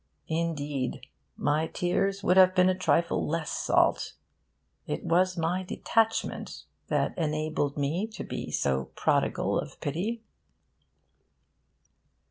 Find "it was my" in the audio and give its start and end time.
4.87-5.61